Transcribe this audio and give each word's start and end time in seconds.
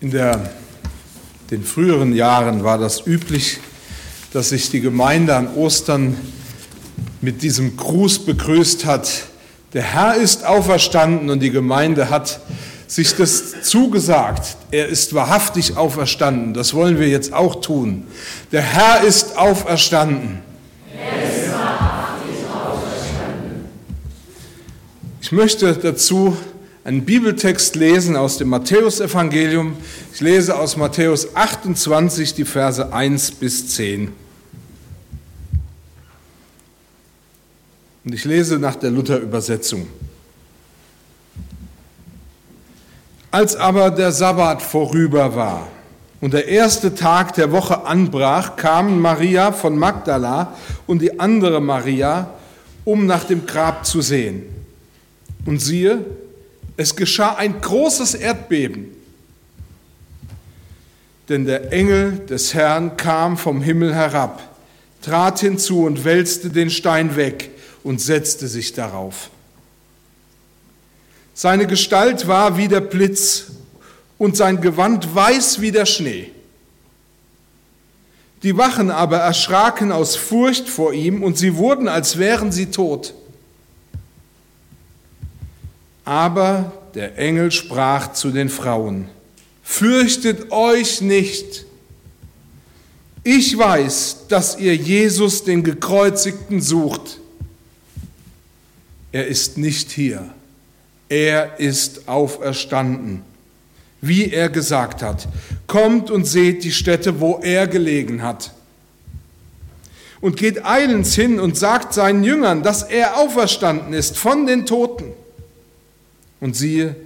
In 0.00 0.12
der, 0.12 0.48
den 1.50 1.64
früheren 1.64 2.14
Jahren 2.14 2.62
war 2.62 2.78
das 2.78 3.04
üblich, 3.04 3.58
dass 4.32 4.50
sich 4.50 4.70
die 4.70 4.80
Gemeinde 4.80 5.34
an 5.34 5.52
Ostern 5.56 6.16
mit 7.20 7.42
diesem 7.42 7.76
Gruß 7.76 8.20
begrüßt 8.20 8.84
hat. 8.84 9.10
Der 9.72 9.82
Herr 9.82 10.14
ist 10.14 10.46
auferstanden 10.46 11.30
und 11.30 11.40
die 11.40 11.50
Gemeinde 11.50 12.10
hat 12.10 12.40
sich 12.86 13.16
das 13.16 13.62
zugesagt. 13.62 14.56
Er 14.70 14.86
ist 14.86 15.14
wahrhaftig 15.14 15.76
auferstanden. 15.76 16.54
Das 16.54 16.74
wollen 16.74 17.00
wir 17.00 17.08
jetzt 17.08 17.32
auch 17.32 17.60
tun. 17.60 18.06
Der 18.52 18.62
Herr 18.62 19.02
ist 19.02 19.36
auferstanden. 19.36 20.38
Er 20.96 21.28
ist 21.28 21.52
wahrhaftig 21.52 22.36
auferstanden. 22.54 23.64
Ich 25.20 25.32
möchte 25.32 25.74
dazu 25.74 26.36
einen 26.88 27.04
Bibeltext 27.04 27.76
lesen 27.76 28.16
aus 28.16 28.38
dem 28.38 28.48
Matthäusevangelium. 28.48 29.76
Ich 30.14 30.22
lese 30.22 30.56
aus 30.56 30.78
Matthäus 30.78 31.36
28 31.36 32.32
die 32.32 32.46
Verse 32.46 32.94
1 32.94 33.32
bis 33.32 33.74
10. 33.74 34.10
Und 38.06 38.14
ich 38.14 38.24
lese 38.24 38.58
nach 38.58 38.74
der 38.74 38.90
Luther-Übersetzung. 38.90 39.86
Als 43.30 43.54
aber 43.54 43.90
der 43.90 44.10
Sabbat 44.10 44.62
vorüber 44.62 45.36
war 45.36 45.68
und 46.22 46.32
der 46.32 46.48
erste 46.48 46.94
Tag 46.94 47.34
der 47.34 47.52
Woche 47.52 47.84
anbrach, 47.84 48.56
kamen 48.56 48.98
Maria 48.98 49.52
von 49.52 49.78
Magdala 49.78 50.54
und 50.86 51.02
die 51.02 51.20
andere 51.20 51.60
Maria, 51.60 52.30
um 52.86 53.04
nach 53.04 53.24
dem 53.24 53.44
Grab 53.44 53.84
zu 53.84 54.00
sehen. 54.00 54.44
Und 55.44 55.60
siehe, 55.60 56.02
es 56.78 56.94
geschah 56.94 57.34
ein 57.34 57.60
großes 57.60 58.14
Erdbeben, 58.14 58.86
denn 61.28 61.44
der 61.44 61.72
Engel 61.72 62.20
des 62.26 62.54
Herrn 62.54 62.96
kam 62.96 63.36
vom 63.36 63.60
Himmel 63.60 63.94
herab, 63.94 64.56
trat 65.02 65.40
hinzu 65.40 65.82
und 65.84 66.04
wälzte 66.04 66.50
den 66.50 66.70
Stein 66.70 67.16
weg 67.16 67.50
und 67.82 68.00
setzte 68.00 68.46
sich 68.46 68.74
darauf. 68.74 69.28
Seine 71.34 71.66
Gestalt 71.66 72.28
war 72.28 72.56
wie 72.56 72.68
der 72.68 72.80
Blitz 72.80 73.46
und 74.16 74.36
sein 74.36 74.60
Gewand 74.60 75.12
weiß 75.12 75.60
wie 75.60 75.72
der 75.72 75.86
Schnee. 75.86 76.30
Die 78.44 78.56
Wachen 78.56 78.92
aber 78.92 79.18
erschraken 79.18 79.90
aus 79.90 80.14
Furcht 80.14 80.68
vor 80.68 80.92
ihm 80.92 81.24
und 81.24 81.36
sie 81.38 81.56
wurden, 81.56 81.88
als 81.88 82.18
wären 82.18 82.52
sie 82.52 82.66
tot. 82.66 83.14
Aber 86.08 86.72
der 86.94 87.18
Engel 87.18 87.52
sprach 87.52 88.14
zu 88.14 88.30
den 88.30 88.48
Frauen, 88.48 89.10
fürchtet 89.62 90.50
euch 90.50 91.02
nicht. 91.02 91.66
Ich 93.24 93.58
weiß, 93.58 94.20
dass 94.30 94.58
ihr 94.58 94.74
Jesus, 94.74 95.44
den 95.44 95.62
gekreuzigten, 95.62 96.62
sucht. 96.62 97.20
Er 99.12 99.26
ist 99.26 99.58
nicht 99.58 99.90
hier. 99.90 100.30
Er 101.10 101.60
ist 101.60 102.08
auferstanden, 102.08 103.20
wie 104.00 104.32
er 104.32 104.48
gesagt 104.48 105.02
hat. 105.02 105.28
Kommt 105.66 106.10
und 106.10 106.24
seht 106.24 106.64
die 106.64 106.72
Stätte, 106.72 107.20
wo 107.20 107.38
er 107.42 107.66
gelegen 107.66 108.22
hat. 108.22 108.54
Und 110.22 110.38
geht 110.38 110.64
eilends 110.64 111.14
hin 111.14 111.38
und 111.38 111.58
sagt 111.58 111.92
seinen 111.92 112.24
Jüngern, 112.24 112.62
dass 112.62 112.82
er 112.82 113.18
auferstanden 113.18 113.92
ist 113.92 114.16
von 114.16 114.46
den 114.46 114.64
Toten. 114.64 115.07
Und 116.40 116.56
siehe, 116.56 116.96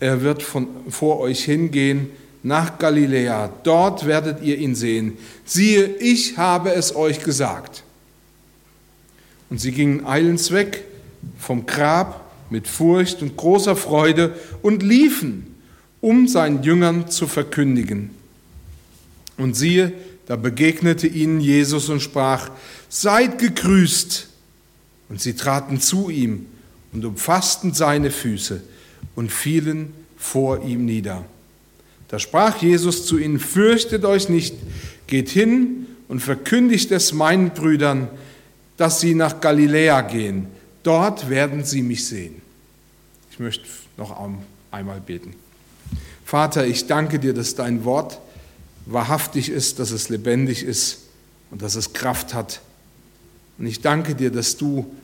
er 0.00 0.22
wird 0.22 0.42
von, 0.42 0.68
vor 0.88 1.20
euch 1.20 1.44
hingehen 1.44 2.10
nach 2.42 2.78
Galiläa. 2.78 3.52
Dort 3.62 4.06
werdet 4.06 4.42
ihr 4.42 4.58
ihn 4.58 4.74
sehen. 4.74 5.16
Siehe, 5.44 5.84
ich 5.84 6.36
habe 6.36 6.74
es 6.74 6.94
euch 6.94 7.22
gesagt. 7.22 7.84
Und 9.48 9.60
sie 9.60 9.72
gingen 9.72 10.06
eilends 10.06 10.50
weg 10.50 10.84
vom 11.38 11.66
Grab 11.66 12.32
mit 12.50 12.66
Furcht 12.66 13.22
und 13.22 13.36
großer 13.36 13.76
Freude 13.76 14.34
und 14.62 14.82
liefen, 14.82 15.54
um 16.00 16.26
seinen 16.26 16.62
Jüngern 16.62 17.08
zu 17.08 17.26
verkündigen. 17.26 18.10
Und 19.36 19.54
siehe, 19.54 19.92
da 20.26 20.36
begegnete 20.36 21.06
ihnen 21.06 21.40
Jesus 21.40 21.88
und 21.88 22.00
sprach, 22.00 22.50
seid 22.88 23.38
gegrüßt. 23.38 24.28
Und 25.08 25.20
sie 25.20 25.34
traten 25.34 25.80
zu 25.80 26.10
ihm 26.10 26.46
und 26.92 27.04
umfassten 27.04 27.72
seine 27.74 28.10
Füße 28.10 28.62
und 29.14 29.32
fielen 29.32 29.92
vor 30.16 30.64
ihm 30.64 30.84
nieder. 30.84 31.24
Da 32.08 32.18
sprach 32.18 32.60
Jesus 32.60 33.06
zu 33.06 33.18
ihnen, 33.18 33.38
fürchtet 33.38 34.04
euch 34.04 34.28
nicht, 34.28 34.54
geht 35.06 35.30
hin 35.30 35.86
und 36.08 36.20
verkündigt 36.20 36.92
es 36.92 37.12
meinen 37.12 37.50
Brüdern, 37.50 38.08
dass 38.76 39.00
sie 39.00 39.14
nach 39.14 39.40
Galiläa 39.40 40.02
gehen. 40.02 40.46
Dort 40.82 41.30
werden 41.30 41.64
sie 41.64 41.82
mich 41.82 42.06
sehen. 42.06 42.42
Ich 43.30 43.38
möchte 43.38 43.64
noch 43.96 44.14
einmal 44.70 45.00
beten. 45.00 45.34
Vater, 46.24 46.66
ich 46.66 46.86
danke 46.86 47.18
dir, 47.18 47.32
dass 47.32 47.54
dein 47.54 47.84
Wort 47.84 48.18
wahrhaftig 48.86 49.48
ist, 49.48 49.78
dass 49.78 49.90
es 49.90 50.08
lebendig 50.08 50.62
ist 50.62 51.00
und 51.50 51.62
dass 51.62 51.76
es 51.76 51.92
Kraft 51.92 52.34
hat. 52.34 52.60
Und 53.58 53.66
ich 53.66 53.80
danke 53.80 54.14
dir, 54.14 54.30
dass 54.30 54.56
du 54.56 54.94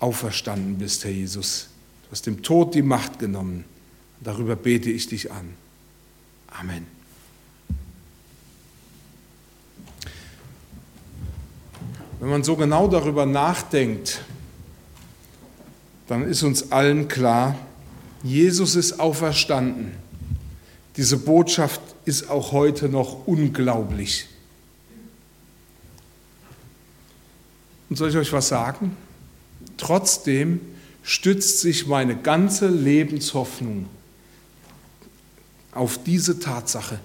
auferstanden 0.00 0.78
bist, 0.78 1.04
Herr 1.04 1.10
Jesus. 1.10 1.68
Du 2.04 2.12
hast 2.12 2.26
dem 2.26 2.42
Tod 2.42 2.74
die 2.74 2.82
Macht 2.82 3.18
genommen. 3.18 3.64
Darüber 4.20 4.56
bete 4.56 4.90
ich 4.90 5.06
dich 5.06 5.30
an. 5.30 5.54
Amen. 6.48 6.86
Wenn 12.18 12.28
man 12.28 12.42
so 12.42 12.56
genau 12.56 12.86
darüber 12.88 13.24
nachdenkt, 13.24 14.22
dann 16.06 16.24
ist 16.28 16.42
uns 16.42 16.72
allen 16.72 17.08
klar, 17.08 17.56
Jesus 18.22 18.74
ist 18.74 19.00
auferstanden. 19.00 19.92
Diese 20.96 21.16
Botschaft 21.16 21.80
ist 22.04 22.28
auch 22.28 22.52
heute 22.52 22.88
noch 22.88 23.26
unglaublich. 23.26 24.28
Und 27.88 27.96
soll 27.96 28.10
ich 28.10 28.16
euch 28.16 28.32
was 28.32 28.48
sagen? 28.48 28.96
Trotzdem 29.80 30.60
stützt 31.02 31.60
sich 31.60 31.86
meine 31.86 32.14
ganze 32.14 32.68
Lebenshoffnung 32.68 33.86
auf 35.72 35.98
diese 36.04 36.38
Tatsache. 36.38 37.00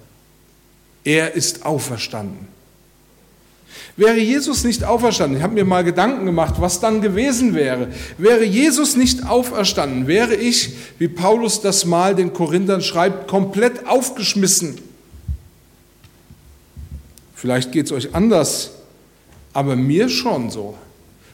Er 1.02 1.32
ist 1.34 1.64
auferstanden. 1.64 2.48
Wäre 3.96 4.18
Jesus 4.18 4.64
nicht 4.64 4.84
auferstanden, 4.84 5.38
ich 5.38 5.42
habe 5.42 5.54
mir 5.54 5.64
mal 5.64 5.84
Gedanken 5.84 6.26
gemacht, 6.26 6.56
was 6.58 6.78
dann 6.78 7.00
gewesen 7.00 7.54
wäre. 7.54 7.88
Wäre 8.18 8.44
Jesus 8.44 8.94
nicht 8.94 9.24
auferstanden, 9.26 10.06
wäre 10.06 10.34
ich, 10.34 10.74
wie 10.98 11.08
Paulus 11.08 11.62
das 11.62 11.86
mal 11.86 12.14
den 12.14 12.34
Korinthern 12.34 12.82
schreibt, 12.82 13.26
komplett 13.26 13.86
aufgeschmissen. 13.86 14.78
Vielleicht 17.34 17.72
geht 17.72 17.86
es 17.86 17.92
euch 17.92 18.14
anders, 18.14 18.72
aber 19.54 19.76
mir 19.76 20.10
schon 20.10 20.50
so. 20.50 20.76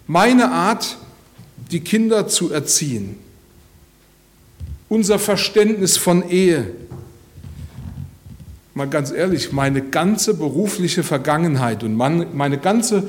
Meine 0.07 0.53
Art, 0.53 0.99
die 1.73 1.81
Kinder 1.81 2.29
zu 2.29 2.53
erziehen, 2.53 3.17
unser 4.89 5.19
Verständnis 5.19 5.97
von 5.97 6.29
Ehe, 6.29 6.71
mal 8.75 8.89
ganz 8.89 9.11
ehrlich, 9.11 9.53
meine 9.53 9.83
ganze 9.83 10.35
berufliche 10.35 11.03
Vergangenheit 11.03 11.83
und 11.83 11.95
meine 11.97 12.59
ganze 12.59 13.09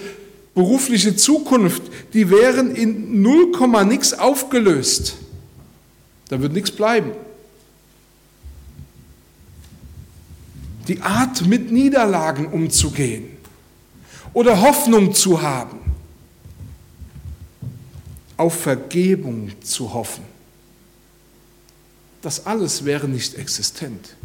berufliche 0.56 1.16
Zukunft, 1.16 1.84
die 2.14 2.30
wären 2.30 2.74
in 2.74 3.22
0, 3.22 3.52
nix 3.86 4.14
aufgelöst. 4.14 5.16
Da 6.30 6.40
wird 6.42 6.54
nichts 6.54 6.72
bleiben. 6.72 7.12
Die 10.88 11.02
Art, 11.02 11.46
mit 11.48 11.72
Niederlagen 11.72 12.48
umzugehen 12.48 13.26
oder 14.34 14.62
Hoffnung 14.62 15.14
zu 15.14 15.42
haben, 15.42 15.83
auf 18.44 18.62
Vergebung 18.62 19.54
zu 19.62 19.94
hoffen. 19.94 20.26
Das 22.22 22.46
alles 22.46 22.84
wäre 22.84 23.08
nicht 23.08 23.36
existent. 23.36 24.18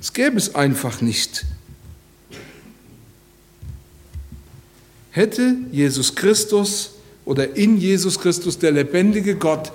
Es 0.00 0.12
gäbe 0.12 0.36
es 0.36 0.54
einfach 0.54 1.00
nicht. 1.00 1.44
Hätte 5.10 5.56
Jesus 5.72 6.14
Christus 6.14 6.92
oder 7.24 7.56
in 7.56 7.78
Jesus 7.78 8.20
Christus 8.20 8.60
der 8.60 8.70
lebendige 8.70 9.34
Gott 9.34 9.72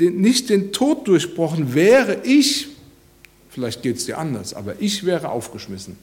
nicht 0.00 0.50
den 0.50 0.72
Tod 0.72 1.06
durchbrochen, 1.06 1.72
wäre 1.72 2.20
ich, 2.24 2.66
vielleicht 3.48 3.82
geht 3.82 3.98
es 3.98 4.06
dir 4.06 4.18
anders, 4.18 4.54
aber 4.54 4.74
ich 4.80 5.06
wäre 5.06 5.30
aufgeschmissen. 5.30 5.96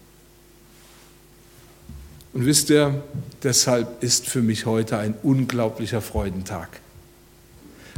Und 2.33 2.45
wisst 2.45 2.69
ihr, 2.69 3.03
deshalb 3.43 4.03
ist 4.03 4.27
für 4.27 4.41
mich 4.41 4.65
heute 4.65 4.97
ein 4.97 5.15
unglaublicher 5.23 6.01
Freudentag. 6.01 6.79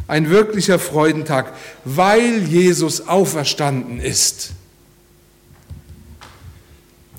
Ein 0.07 0.29
wirklicher 0.29 0.79
Freudentag, 0.79 1.53
weil 1.85 2.43
Jesus 2.43 3.07
auferstanden 3.07 3.99
ist. 3.99 4.51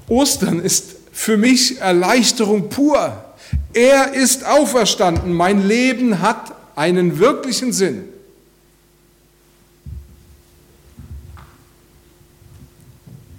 Ostern 0.08 0.60
ist 0.60 0.96
für 1.12 1.36
mich 1.36 1.78
Erleichterung 1.78 2.68
pur. 2.68 3.24
Er 3.72 4.12
ist 4.14 4.44
auferstanden. 4.44 5.32
Mein 5.32 5.66
Leben 5.66 6.20
hat 6.20 6.52
einen 6.74 7.18
wirklichen 7.18 7.72
Sinn. 7.72 8.04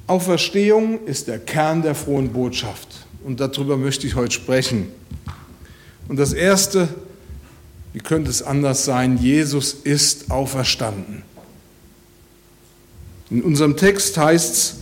Auferstehung 0.08 1.06
ist 1.06 1.28
der 1.28 1.40
Kern 1.40 1.82
der 1.82 1.96
frohen 1.96 2.32
Botschaft. 2.32 3.01
Und 3.24 3.40
darüber 3.40 3.78
möchte 3.78 4.08
ich 4.08 4.16
heute 4.16 4.34
sprechen. 4.34 4.88
Und 6.08 6.18
das 6.18 6.34
Erste, 6.34 6.90
wie 7.94 8.00
könnte 8.00 8.30
es 8.30 8.42
anders 8.42 8.86
sein? 8.86 9.18
Jesus 9.18 9.74
ist 9.74 10.32
auferstanden. 10.32 11.24
In 13.30 13.44
unserem 13.44 13.78
Text 13.78 14.18
heißt 14.18 14.54
es, 14.54 14.76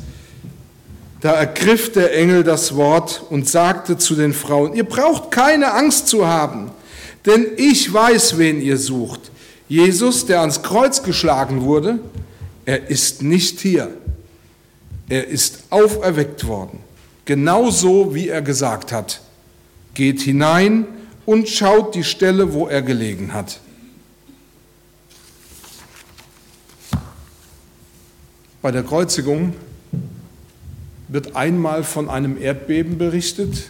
da 1.21 1.33
ergriff 1.33 1.91
der 1.91 2.17
Engel 2.17 2.43
das 2.43 2.75
Wort 2.75 3.23
und 3.29 3.47
sagte 3.47 3.97
zu 3.97 4.15
den 4.15 4.33
Frauen, 4.33 4.73
ihr 4.73 4.85
braucht 4.85 5.31
keine 5.31 5.73
Angst 5.73 6.07
zu 6.07 6.25
haben, 6.25 6.71
denn 7.25 7.45
ich 7.57 7.91
weiß, 7.91 8.37
wen 8.37 8.61
ihr 8.61 8.77
sucht. 8.77 9.31
Jesus, 9.67 10.25
der 10.25 10.39
ans 10.39 10.63
Kreuz 10.63 11.03
geschlagen 11.03 11.61
wurde, 11.61 11.99
er 12.65 12.89
ist 12.89 13.21
nicht 13.21 13.59
hier. 13.59 13.89
Er 15.09 15.27
ist 15.27 15.63
auferweckt 15.69 16.47
worden, 16.47 16.79
genauso 17.29 18.15
wie 18.15 18.27
er 18.27 18.41
gesagt 18.41 18.91
hat. 18.91 19.21
Geht 19.93 20.19
hinein 20.19 20.87
und 21.27 21.47
schaut 21.47 21.93
die 21.93 22.03
Stelle, 22.03 22.53
wo 22.53 22.67
er 22.67 22.81
gelegen 22.81 23.33
hat. 23.33 23.59
Bei 28.63 28.71
der 28.71 28.81
Kreuzigung 28.81 29.53
wird 31.07 31.35
einmal 31.35 31.83
von 31.83 32.09
einem 32.09 32.41
Erdbeben 32.41 32.97
berichtet, 32.97 33.69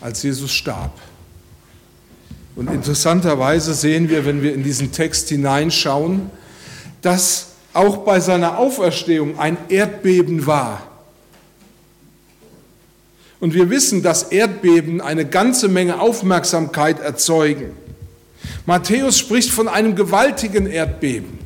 als 0.00 0.22
Jesus 0.22 0.50
starb. 0.50 0.98
Und 2.56 2.70
interessanterweise 2.70 3.74
sehen 3.74 4.08
wir, 4.08 4.24
wenn 4.24 4.40
wir 4.40 4.54
in 4.54 4.62
diesen 4.62 4.90
Text 4.90 5.28
hineinschauen, 5.28 6.30
dass 7.02 7.48
auch 7.74 7.98
bei 7.98 8.20
seiner 8.20 8.56
Auferstehung 8.56 9.38
ein 9.38 9.58
Erdbeben 9.68 10.46
war. 10.46 10.93
Und 13.44 13.52
wir 13.52 13.68
wissen, 13.68 14.02
dass 14.02 14.22
Erdbeben 14.22 15.02
eine 15.02 15.26
ganze 15.26 15.68
Menge 15.68 16.00
Aufmerksamkeit 16.00 16.98
erzeugen. 17.00 17.72
Matthäus 18.64 19.18
spricht 19.18 19.50
von 19.50 19.68
einem 19.68 19.94
gewaltigen 19.94 20.66
Erdbeben. 20.66 21.38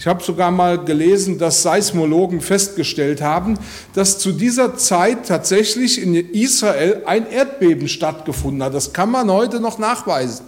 Ich 0.00 0.08
habe 0.08 0.20
sogar 0.20 0.50
mal 0.50 0.84
gelesen, 0.84 1.38
dass 1.38 1.62
Seismologen 1.62 2.40
festgestellt 2.40 3.22
haben, 3.22 3.56
dass 3.94 4.18
zu 4.18 4.32
dieser 4.32 4.76
Zeit 4.76 5.28
tatsächlich 5.28 6.02
in 6.02 6.16
Israel 6.16 7.02
ein 7.06 7.30
Erdbeben 7.30 7.86
stattgefunden 7.86 8.64
hat. 8.64 8.74
Das 8.74 8.92
kann 8.92 9.12
man 9.12 9.30
heute 9.30 9.60
noch 9.60 9.78
nachweisen. 9.78 10.46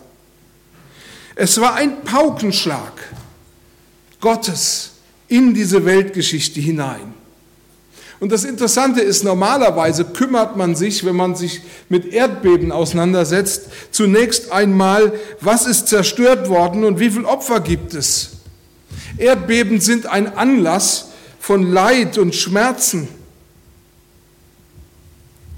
Es 1.36 1.60
war 1.60 1.74
ein 1.74 2.02
Paukenschlag 2.02 2.94
Gottes 4.20 4.90
in 5.28 5.54
diese 5.54 5.84
Weltgeschichte 5.84 6.58
hinein. 6.58 7.19
Und 8.20 8.32
das 8.32 8.44
Interessante 8.44 9.00
ist, 9.00 9.24
normalerweise 9.24 10.04
kümmert 10.04 10.54
man 10.56 10.76
sich, 10.76 11.06
wenn 11.06 11.16
man 11.16 11.34
sich 11.34 11.62
mit 11.88 12.12
Erdbeben 12.12 12.70
auseinandersetzt, 12.70 13.68
zunächst 13.90 14.52
einmal, 14.52 15.14
was 15.40 15.66
ist 15.66 15.88
zerstört 15.88 16.50
worden 16.50 16.84
und 16.84 17.00
wie 17.00 17.10
viele 17.10 17.26
Opfer 17.26 17.60
gibt 17.60 17.94
es. 17.94 18.32
Erdbeben 19.16 19.80
sind 19.80 20.06
ein 20.06 20.36
Anlass 20.36 21.08
von 21.38 21.72
Leid 21.72 22.18
und 22.18 22.34
Schmerzen. 22.34 23.08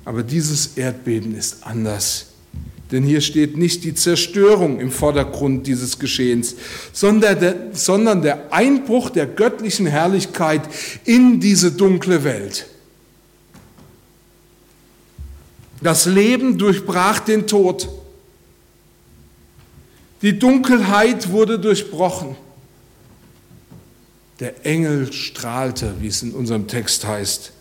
Aber 0.04 0.22
dieses 0.22 0.76
Erdbeben 0.76 1.36
ist 1.36 1.66
anders. 1.66 2.31
Denn 2.92 3.04
hier 3.04 3.22
steht 3.22 3.56
nicht 3.56 3.84
die 3.84 3.94
Zerstörung 3.94 4.78
im 4.78 4.90
Vordergrund 4.90 5.66
dieses 5.66 5.98
Geschehens, 5.98 6.56
sondern 6.92 8.20
der, 8.20 8.52
Einbruch 8.52 9.08
der 9.08 9.26
göttlichen 9.26 9.86
Herrlichkeit 9.86 10.60
in 11.06 11.40
diese 11.40 11.72
dunkle 11.72 12.22
Welt. 12.22 12.66
Das 15.80 16.04
Leben 16.04 16.58
durchbrach 16.58 17.20
den 17.20 17.46
Tod. 17.46 17.88
Die 20.20 20.38
Dunkelheit 20.38 21.30
wurde 21.30 21.58
durchbrochen. 21.58 22.36
Der 24.38 24.66
Engel 24.66 25.12
strahlte, 25.12 25.94
wie 26.00 26.08
es 26.08 26.22
in 26.22 26.32
unserem 26.32 26.68
Text 26.68 27.06
heißt. 27.06 27.52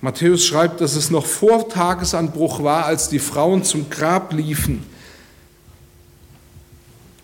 Matthäus 0.00 0.44
schreibt, 0.44 0.80
dass 0.80 0.96
es 0.96 1.10
noch 1.10 1.26
vor 1.26 1.68
Tagesanbruch 1.68 2.62
war, 2.62 2.86
als 2.86 3.08
die 3.08 3.18
Frauen 3.18 3.64
zum 3.64 3.90
Grab 3.90 4.32
liefen 4.32 4.84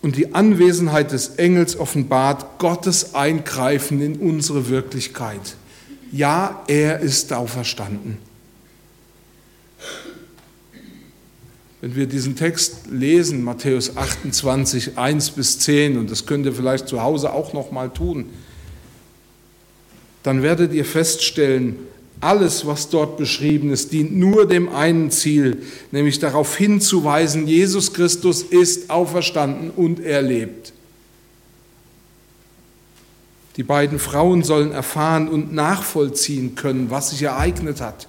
und 0.03 0.17
die 0.17 0.35
Anwesenheit 0.35 1.11
des 1.13 1.37
Engels 1.37 1.79
offenbart 1.79 2.59
Gottes 2.59 3.15
Eingreifen 3.15 4.01
in 4.03 4.17
unsere 4.17 4.69
Wirklichkeit. 4.69 5.57
Ja, 6.13 6.63
er 6.69 7.01
ist 7.01 7.33
auferstanden. 7.33 8.19
Wenn 11.81 11.97
wir 11.97 12.07
diesen 12.07 12.37
Text 12.37 12.87
lesen, 12.91 13.43
Matthäus 13.43 13.97
28, 13.97 14.97
1 14.97 15.31
bis 15.31 15.59
10, 15.61 15.99
und 15.99 16.11
das 16.11 16.27
könnt 16.27 16.47
ihr 16.47 16.53
vielleicht 16.53 16.89
zu 16.89 17.03
Hause 17.03 17.33
auch 17.33 17.53
noch 17.53 17.71
mal 17.71 17.91
tun, 17.91 18.31
dann 20.23 20.43
werdet 20.43 20.73
ihr 20.73 20.85
feststellen, 20.85 21.79
alles, 22.21 22.67
was 22.67 22.89
dort 22.89 23.17
beschrieben 23.19 23.71
ist, 23.71 23.93
dient 23.93 24.17
nur 24.17 24.47
dem 24.49 24.69
einen 24.69 25.11
Ziel, 25.11 25.63
nämlich 25.91 26.19
darauf 26.19 26.57
hinzuweisen, 26.57 27.47
Jesus 27.47 27.93
Christus 27.93 28.43
ist 28.43 28.91
auferstanden 28.91 29.71
und 29.71 30.01
er 30.01 30.23
lebt. 30.23 30.73
Die 33.57 33.63
beiden 33.63 33.99
Frauen 33.99 34.43
sollen 34.43 34.73
erfahren 34.73 35.29
und 35.29 35.53
nachvollziehen 35.53 36.55
können, 36.55 36.91
was 36.91 37.11
sich 37.11 37.23
ereignet 37.23 37.81
hat. 37.81 38.07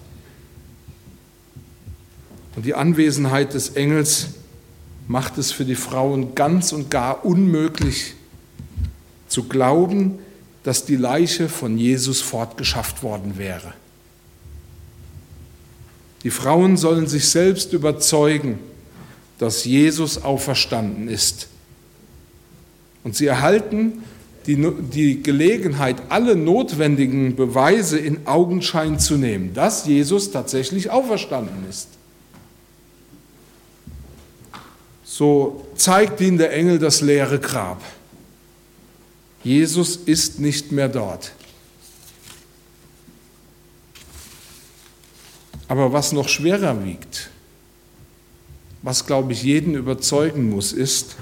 Und 2.56 2.65
die 2.65 2.74
Anwesenheit 2.74 3.53
des 3.53 3.69
Engels 3.69 4.30
macht 5.07 5.38
es 5.38 5.51
für 5.51 5.63
die 5.63 5.75
Frauen 5.75 6.36
ganz 6.36 6.74
und 6.74 6.89
gar 6.89 7.25
unmöglich 7.25 8.15
zu 9.27 9.44
glauben, 9.44 10.19
dass 10.63 10.86
die 10.86 10.95
Leiche 10.98 11.48
von 11.48 11.77
Jesus 11.77 12.22
fortgeschafft 12.22 13.03
worden 13.03 13.38
wäre. 13.38 13.74
Die 16.27 16.29
Frauen 16.29 16.75
sollen 16.75 17.07
sich 17.07 17.29
selbst 17.29 17.72
überzeugen, 17.72 18.60
dass 19.38 19.63
Jesus 19.63 20.22
auferstanden 20.22 21.07
ist. 21.07 21.48
Und 23.05 23.15
sie 23.15 23.27
erhalten 23.27 24.03
die, 24.46 24.57
die 24.93 25.24
Gelegenheit, 25.24 25.96
alle 26.10 26.36
notwendigen 26.36 27.38
Beweise 27.38 27.98
in 27.98 28.27
Augenschein 28.27 29.00
zu 29.00 29.15
nehmen, 29.15 29.53
dass 29.53 29.86
Jesus 29.86 30.29
tatsächlich 30.29 30.89
auferstanden 30.89 31.63
ist. 31.69 31.88
so 35.05 35.65
zeigt 35.77 36.19
ihnen 36.19 36.38
der 36.38 36.51
Engel 36.51 36.77
das 36.77 37.00
leere 37.00 37.39
Grab. 37.39 37.81
Jesus 39.46 39.96
ist 39.96 40.41
nicht 40.41 40.74
mehr 40.74 40.89
dort. 40.89 41.31
Aber 45.67 45.91
was 45.91 46.12
noch 46.12 46.29
schwerer 46.29 46.86
wiegt, 46.86 47.29
was, 48.81 49.05
glaube 49.05 49.33
ich, 49.33 49.43
jeden 49.43 49.74
überzeugen 49.75 50.50
muss, 50.50 50.71
ist, 50.71 51.15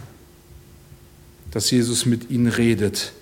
dass 1.51 1.71
Jesus 1.71 2.05
mit 2.05 2.29
ihnen 2.29 2.47
redet. 2.47 3.13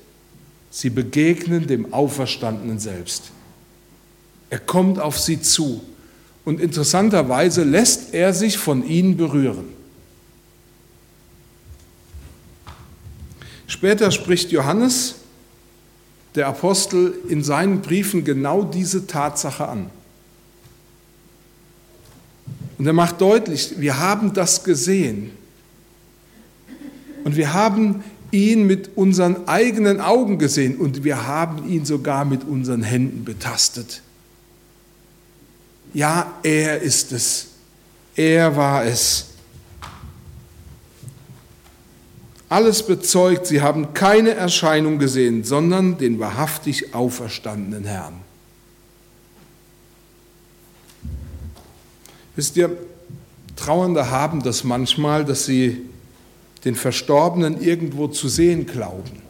Sie 0.72 0.90
begegnen 0.90 1.68
dem 1.68 1.94
Auferstandenen 1.94 2.80
selbst. 2.80 3.32
Er 4.50 4.60
kommt 4.60 5.00
auf 5.00 5.20
sie 5.20 5.42
zu 5.42 5.84
und 6.46 6.60
interessanterweise 6.60 7.64
lässt 7.64 8.14
er 8.14 8.34
sich 8.34 8.58
von 8.58 8.86
ihnen 8.86 9.18
berühren. 9.18 9.66
Später 13.68 14.12
spricht 14.12 14.52
Johannes, 14.52 15.16
der 16.36 16.48
Apostel, 16.48 17.14
in 17.30 17.44
seinen 17.44 17.82
Briefen 17.82 18.24
genau 18.24 18.64
diese 18.64 19.08
Tatsache 19.08 19.68
an. 19.68 19.90
Und 22.78 22.88
er 22.88 22.94
macht 22.94 23.22
deutlich, 23.22 23.76
wir 23.80 24.00
haben 24.00 24.34
das 24.34 24.64
gesehen. 24.64 25.32
Und 27.24 27.36
wir 27.36 27.54
haben 27.54 28.04
ihn 28.32 28.66
mit 28.66 28.98
unseren 28.98 29.48
eigenen 29.48 30.02
Augen 30.02 30.40
gesehen 30.40 30.78
und 30.78 31.04
wir 31.04 31.28
haben 31.28 31.70
ihn 31.70 31.86
sogar 31.86 32.26
mit 32.26 32.44
unseren 32.44 32.82
Händen 32.82 33.24
betastet. 33.24 34.02
Ja, 35.94 36.34
er 36.42 36.82
ist 36.82 37.12
es. 37.12 37.48
Er 38.16 38.56
war 38.56 38.84
es. 38.86 39.28
Alles 42.50 42.84
bezeugt, 42.86 43.48
sie 43.48 43.62
haben 43.62 43.94
keine 43.94 44.32
Erscheinung 44.32 45.00
gesehen, 45.00 45.44
sondern 45.44 45.98
den 45.98 46.20
wahrhaftig 46.20 46.94
auferstandenen 46.94 47.86
Herrn. 47.86 48.23
Wisst 52.36 52.58
ihr, 52.58 52.76
Trauernde 53.56 54.10
haben 54.10 54.42
das 54.42 54.64
manchmal, 54.64 55.26
dass 55.26 55.46
sie 55.46 55.82
den 56.66 56.76
Verstorbenen 56.76 57.62
irgendwo 57.62 58.08
zu 58.08 58.28
sehen 58.30 58.66
glauben. 58.66 59.22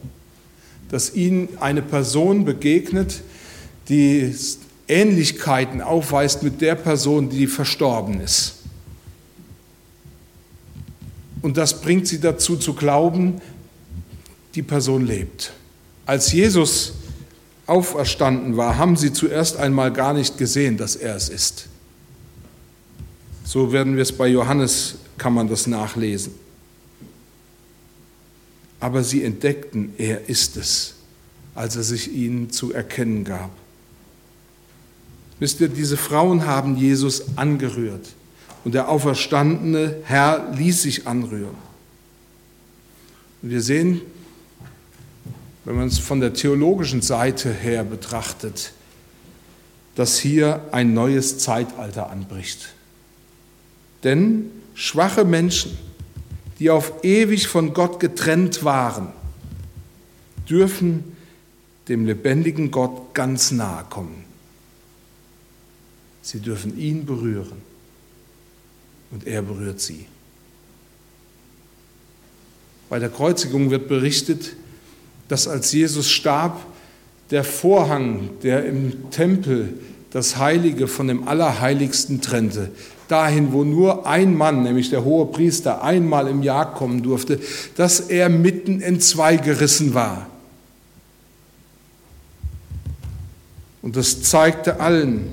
Dass 0.89 1.13
ihnen 1.13 1.50
eine 1.60 1.81
Person 1.81 2.45
begegnet, 2.45 3.22
die 3.89 4.33
Ähnlichkeiten 4.88 5.81
aufweist 5.81 6.43
mit 6.43 6.62
der 6.62 6.75
Person, 6.75 7.29
die 7.29 7.48
verstorben 7.48 8.22
ist. 8.22 8.55
Und 11.41 11.57
das 11.57 11.81
bringt 11.81 12.07
sie 12.07 12.19
dazu 12.22 12.55
zu 12.55 12.74
glauben, 12.74 13.41
die 14.55 14.62
Person 14.62 15.05
lebt. 15.05 15.51
Als 16.05 16.31
Jesus 16.31 16.93
auferstanden 17.65 18.55
war, 18.55 18.77
haben 18.77 18.95
sie 18.95 19.12
zuerst 19.12 19.57
einmal 19.57 19.91
gar 19.91 20.13
nicht 20.13 20.38
gesehen, 20.38 20.77
dass 20.77 20.95
er 20.95 21.15
es 21.15 21.29
ist. 21.29 21.67
So 23.43 23.71
werden 23.71 23.95
wir 23.95 24.03
es 24.03 24.12
bei 24.12 24.27
Johannes, 24.27 24.95
kann 25.17 25.33
man 25.33 25.47
das 25.47 25.67
nachlesen. 25.67 26.33
Aber 28.79 29.03
sie 29.03 29.23
entdeckten, 29.23 29.93
er 29.97 30.29
ist 30.29 30.57
es, 30.57 30.95
als 31.55 31.75
er 31.75 31.83
sich 31.83 32.12
ihnen 32.12 32.51
zu 32.51 32.73
erkennen 32.73 33.23
gab. 33.23 33.51
Wisst 35.39 35.62
ihr, 35.62 35.67
diese 35.67 35.97
Frauen 35.97 36.45
haben 36.45 36.77
Jesus 36.77 37.38
angerührt 37.38 38.07
und 38.63 38.73
der 38.73 38.89
auferstandene 38.89 39.97
Herr 40.03 40.53
ließ 40.55 40.81
sich 40.81 41.07
anrühren. 41.07 41.55
Und 43.41 43.50
wir 43.50 43.62
sehen, 43.62 44.01
wenn 45.65 45.75
man 45.75 45.88
es 45.88 46.00
von 46.00 46.19
der 46.19 46.33
theologischen 46.33 47.01
Seite 47.01 47.53
her 47.53 47.83
betrachtet, 47.83 48.73
dass 49.95 50.17
hier 50.17 50.62
ein 50.71 50.93
neues 50.93 51.38
Zeitalter 51.38 52.09
anbricht. 52.09 52.73
Denn 54.03 54.51
schwache 54.74 55.25
Menschen, 55.25 55.77
die 56.60 56.69
auf 56.69 57.03
ewig 57.03 57.48
von 57.48 57.74
Gott 57.74 58.00
getrennt 58.00 58.63
waren, 58.63 59.10
dürfen 60.50 61.03
dem 61.88 62.05
lebendigen 62.05 62.72
Gott 62.72 63.13
ganz 63.13 63.51
nahe 63.51 63.86
kommen. 63.89 64.24
Sie 66.22 66.39
dürfen 66.39 66.77
ihn 66.77 67.05
berühren 67.05 67.62
und 69.12 69.27
er 69.27 69.41
berührt 69.41 69.81
sie. 69.81 70.05
Bei 72.89 73.00
der 73.00 73.10
Kreuzigung 73.10 73.72
wird 73.72 73.88
berichtet, 73.88 74.55
dass 75.27 75.48
als 75.48 75.72
Jesus 75.72 76.10
starb, 76.10 76.65
der 77.31 77.43
Vorhang, 77.43 78.29
der 78.43 78.65
im 78.65 79.10
Tempel 79.10 79.74
das 80.12 80.38
Heilige 80.38 80.88
von 80.88 81.07
dem 81.07 81.27
Allerheiligsten 81.27 82.22
trennte, 82.22 82.72
dahin, 83.13 83.53
wo 83.53 83.63
nur 83.63 84.08
ein 84.08 84.36
Mann, 84.36 84.63
nämlich 84.63 84.89
der 84.89 85.03
hohe 85.03 85.27
Priester, 85.27 85.84
einmal 85.84 86.27
im 86.27 86.41
Jahr 86.41 86.74
kommen 86.74 87.03
durfte, 87.03 87.39
dass 87.75 88.00
er 88.00 88.27
mitten 88.27 88.82
in 88.82 89.00
zwei 89.00 89.38
gerissen 89.38 89.93
war. 89.93 90.27
Und 93.84 93.96
das 93.96 94.24
zeigte 94.24 94.79
allen, 94.79 95.32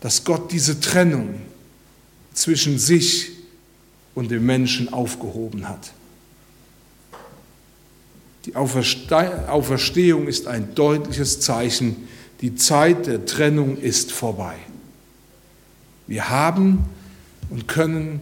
dass 0.00 0.24
Gott 0.24 0.52
diese 0.52 0.78
Trennung 0.78 1.36
zwischen 2.34 2.78
sich 2.78 3.30
und 4.14 4.30
dem 4.30 4.44
Menschen 4.44 4.92
aufgehoben 4.92 5.66
hat. 5.66 5.92
Die 8.44 8.54
Auferstehung 8.56 10.28
ist 10.28 10.46
ein 10.46 10.74
deutliches 10.74 11.40
Zeichen, 11.40 12.08
die 12.42 12.56
Zeit 12.56 13.06
der 13.06 13.24
Trennung 13.24 13.78
ist 13.78 14.12
vorbei. 14.12 14.56
Wir 16.06 16.30
haben 16.30 16.84
und 17.50 17.68
können 17.68 18.20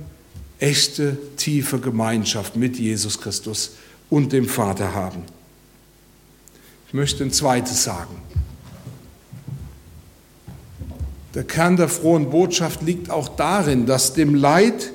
echte, 0.58 1.18
tiefe 1.36 1.78
Gemeinschaft 1.78 2.56
mit 2.56 2.78
Jesus 2.78 3.20
Christus 3.20 3.72
und 4.10 4.32
dem 4.32 4.48
Vater 4.48 4.94
haben. 4.94 5.22
Ich 6.88 6.94
möchte 6.94 7.24
ein 7.24 7.32
zweites 7.32 7.84
sagen. 7.84 8.16
Der 11.34 11.44
Kern 11.44 11.76
der 11.76 11.88
frohen 11.88 12.30
Botschaft 12.30 12.82
liegt 12.82 13.10
auch 13.10 13.28
darin, 13.28 13.86
dass 13.86 14.14
dem 14.14 14.34
Leid 14.34 14.92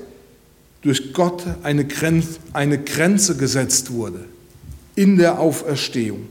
durch 0.81 1.13
Gott 1.13 1.43
eine 1.63 1.85
Grenze, 1.85 2.39
eine 2.53 2.81
Grenze 2.81 3.35
gesetzt 3.35 3.91
wurde 3.91 4.25
in 4.95 5.17
der 5.17 5.39
Auferstehung. 5.39 6.29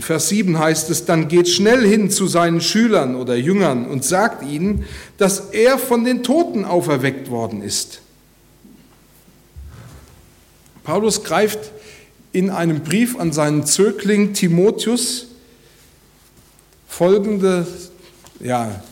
In 0.00 0.04
Vers 0.04 0.30
7 0.30 0.58
heißt 0.58 0.88
es, 0.88 1.04
dann 1.04 1.28
geht 1.28 1.46
schnell 1.46 1.86
hin 1.86 2.10
zu 2.10 2.26
seinen 2.26 2.62
Schülern 2.62 3.16
oder 3.16 3.36
Jüngern 3.36 3.84
und 3.84 4.02
sagt 4.02 4.42
ihnen, 4.42 4.86
dass 5.18 5.50
er 5.50 5.76
von 5.76 6.06
den 6.06 6.22
Toten 6.22 6.64
auferweckt 6.64 7.28
worden 7.28 7.60
ist. 7.60 8.00
Paulus 10.84 11.22
greift 11.22 11.58
in 12.32 12.48
einem 12.48 12.80
Brief 12.80 13.20
an 13.20 13.30
seinen 13.30 13.66
Zögling 13.66 14.32
Timotheus 14.32 15.26
folgende, 16.88 17.66
ja, 18.40 18.82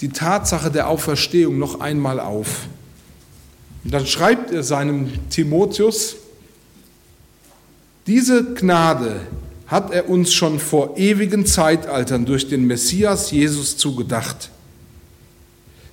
die 0.00 0.08
Tatsache 0.08 0.70
der 0.70 0.88
Auferstehung 0.88 1.58
noch 1.58 1.80
einmal 1.80 2.20
auf. 2.20 2.68
Und 3.84 3.92
dann 3.92 4.06
schreibt 4.06 4.50
er 4.50 4.62
seinem 4.62 5.28
Timotheus, 5.28 6.16
diese 8.06 8.54
Gnade 8.54 9.20
hat 9.68 9.92
er 9.92 10.08
uns 10.08 10.32
schon 10.32 10.58
vor 10.58 10.96
ewigen 10.96 11.46
Zeitaltern 11.46 12.24
durch 12.24 12.48
den 12.48 12.66
Messias 12.66 13.30
Jesus 13.30 13.76
zugedacht. 13.76 14.50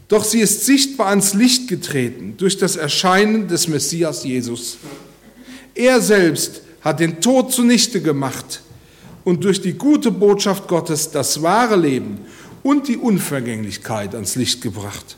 Doch 0.07 0.23
sie 0.23 0.39
ist 0.39 0.65
sichtbar 0.65 1.07
ans 1.07 1.33
Licht 1.33 1.67
getreten 1.67 2.35
durch 2.37 2.57
das 2.57 2.77
Erscheinen 2.77 3.47
des 3.47 3.67
Messias 3.67 4.23
Jesus. 4.23 4.77
Er 5.73 5.99
selbst 5.99 6.61
hat 6.81 7.01
den 7.01 7.19
Tod 7.19 7.51
zunichte 7.51 8.01
gemacht 8.01 8.61
und 9.25 9.43
durch 9.43 9.61
die 9.61 9.73
gute 9.73 10.11
Botschaft 10.11 10.67
Gottes 10.67 11.11
das 11.11 11.41
wahre 11.41 11.75
Leben 11.75 12.19
und 12.63 12.87
die 12.87 12.97
Unvergänglichkeit 12.97 14.15
ans 14.15 14.35
Licht 14.35 14.61
gebracht. 14.61 15.17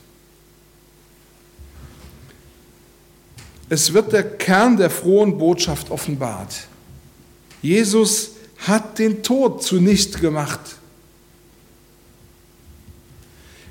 Es 3.69 3.93
wird 3.93 4.13
der 4.13 4.23
Kern 4.23 4.77
der 4.77 4.89
frohen 4.89 5.37
Botschaft 5.37 5.91
offenbart. 5.91 6.67
Jesus 7.61 8.37
hat 8.59 8.99
den 8.99 9.23
Tod 9.23 9.63
zunichte 9.63 10.19
gemacht. 10.19 10.59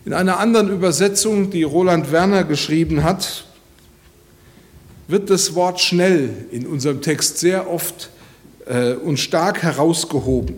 In 0.05 0.13
einer 0.13 0.39
anderen 0.39 0.71
Übersetzung, 0.71 1.51
die 1.51 1.65
Roland 1.65 2.13
Werner 2.13 2.45
geschrieben 2.45 3.03
hat, 3.03 3.45
wird 5.09 5.31
das 5.31 5.55
Wort 5.55 5.81
schnell 5.81 6.31
in 6.51 6.67
unserem 6.67 7.01
Text 7.01 7.39
sehr 7.39 7.69
oft 7.69 8.11
äh, 8.67 8.93
und 8.95 9.19
stark 9.19 9.63
herausgehoben. 9.63 10.57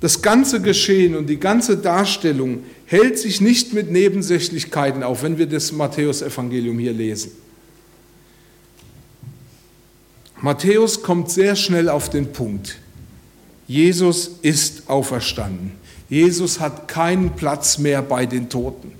Das 0.00 0.20
ganze 0.20 0.60
Geschehen 0.60 1.16
und 1.16 1.26
die 1.26 1.38
ganze 1.38 1.76
Darstellung 1.76 2.64
hält 2.84 3.18
sich 3.18 3.40
nicht 3.40 3.72
mit 3.72 3.90
Nebensächlichkeiten 3.90 5.02
auf, 5.02 5.22
wenn 5.22 5.38
wir 5.38 5.46
das 5.46 5.72
Matthäusevangelium 5.72 6.78
hier 6.78 6.92
lesen. 6.92 7.32
Matthäus 10.40 11.02
kommt 11.02 11.30
sehr 11.30 11.56
schnell 11.56 11.88
auf 11.88 12.10
den 12.10 12.32
Punkt. 12.32 12.78
Jesus 13.66 14.30
ist 14.42 14.88
auferstanden. 14.88 15.72
Jesus 16.08 16.60
hat 16.60 16.88
keinen 16.88 17.30
Platz 17.34 17.78
mehr 17.78 18.02
bei 18.02 18.26
den 18.26 18.48
Toten. 18.48 18.92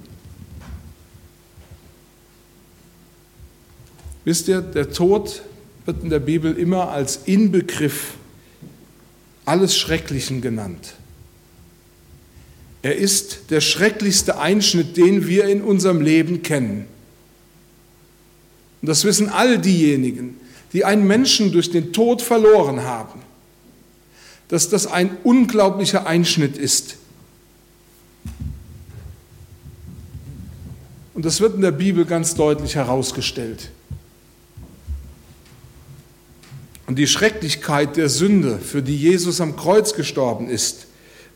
Wisst 4.25 4.49
ihr, 4.49 4.61
der 4.61 4.90
Tod 4.90 5.43
wird 5.85 6.02
in 6.02 6.11
der 6.11 6.19
Bibel 6.19 6.57
immer 6.59 6.90
als 6.90 7.21
Inbegriff 7.26 8.14
alles 9.45 9.76
Schrecklichen 9.76 10.40
genannt. 10.40 10.95
Er 12.83 12.97
ist 12.97 13.50
der 13.50 13.61
schrecklichste 13.61 14.38
Einschnitt, 14.38 14.97
den 14.97 15.28
wir 15.28 15.45
in 15.45 15.62
unserem 15.62 16.00
Leben 16.00 16.43
kennen. 16.43 16.87
Und 18.83 18.88
das 18.88 19.05
wissen 19.05 19.28
all 19.28 19.59
diejenigen, 19.59 20.40
die 20.73 20.85
einen 20.85 21.06
Menschen 21.06 21.52
durch 21.52 21.70
den 21.70 21.92
Tod 21.92 22.23
verloren 22.23 22.82
haben, 22.82 23.20
dass 24.49 24.68
das 24.68 24.87
ein 24.87 25.16
unglaublicher 25.25 26.06
Einschnitt 26.06 26.56
ist. 26.56 26.96
Und 31.14 31.25
das 31.25 31.40
wird 31.40 31.54
in 31.54 31.62
der 31.62 31.70
Bibel 31.70 32.04
ganz 32.04 32.35
deutlich 32.35 32.75
herausgestellt. 32.75 33.70
Und 36.87 36.99
die 36.99 37.06
Schrecklichkeit 37.06 37.96
der 37.96 38.08
Sünde, 38.08 38.58
für 38.58 38.82
die 38.82 38.96
Jesus 38.96 39.40
am 39.40 39.56
Kreuz 39.56 39.94
gestorben 39.94 40.49
ist, 40.49 40.87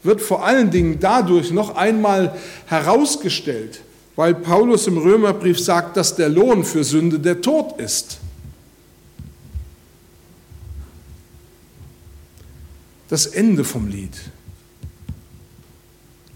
wird 0.03 0.21
vor 0.21 0.45
allen 0.45 0.71
Dingen 0.71 0.99
dadurch 1.01 1.51
noch 1.51 1.77
einmal 1.77 2.37
herausgestellt, 2.67 3.81
weil 4.17 4.35
Paulus 4.35 4.87
im 4.87 4.99
Römerbrief 4.99 5.59
sagt, 5.59 5.97
dass 5.97 6.15
der 6.15 6.29
Lohn 6.29 6.65
für 6.65 6.85
Sünde 6.85 7.19
der 7.19 7.41
Tod 7.41 7.81
ist. 7.81 8.19
Das 13.11 13.27
Ende 13.27 13.65
vom 13.65 13.89
Lied. 13.89 14.17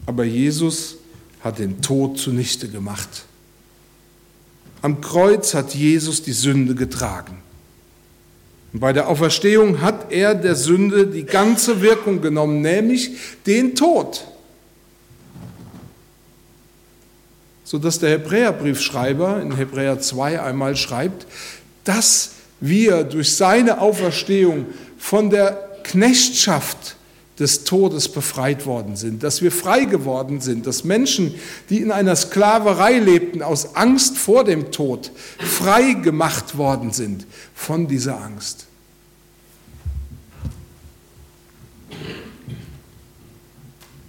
Aber 0.06 0.24
Jesus 0.24 0.96
hat 1.40 1.60
den 1.60 1.80
Tod 1.80 2.18
zunichte 2.18 2.68
gemacht. 2.68 3.24
Am 4.82 5.00
Kreuz 5.00 5.54
hat 5.54 5.72
Jesus 5.72 6.22
die 6.22 6.32
Sünde 6.32 6.74
getragen. 6.74 7.38
Und 8.72 8.80
bei 8.80 8.92
der 8.92 9.08
Auferstehung 9.08 9.82
hat 9.82 10.10
er 10.10 10.34
der 10.34 10.56
Sünde 10.56 11.06
die 11.06 11.24
ganze 11.24 11.80
Wirkung 11.80 12.20
genommen, 12.20 12.60
nämlich 12.60 13.12
den 13.46 13.76
Tod. 13.76 14.24
Sodass 17.62 18.00
der 18.00 18.10
Hebräerbriefschreiber 18.10 19.40
in 19.40 19.56
Hebräer 19.56 20.00
2 20.00 20.42
einmal 20.42 20.74
schreibt, 20.74 21.26
dass 21.84 22.32
wir 22.58 23.04
durch 23.04 23.36
seine 23.36 23.80
Auferstehung 23.80 24.66
von 24.98 25.30
der 25.30 25.73
Knechtschaft 25.84 26.96
des 27.38 27.64
Todes 27.64 28.08
befreit 28.08 28.64
worden 28.64 28.96
sind, 28.96 29.22
dass 29.22 29.42
wir 29.42 29.50
frei 29.50 29.84
geworden 29.84 30.40
sind, 30.40 30.66
dass 30.66 30.84
Menschen, 30.84 31.34
die 31.68 31.78
in 31.78 31.90
einer 31.90 32.14
Sklaverei 32.14 32.98
lebten, 32.98 33.42
aus 33.42 33.74
Angst 33.74 34.16
vor 34.16 34.44
dem 34.44 34.70
Tod, 34.70 35.10
frei 35.38 35.94
gemacht 35.94 36.56
worden 36.56 36.92
sind 36.92 37.26
von 37.54 37.88
dieser 37.88 38.20
Angst. 38.20 38.66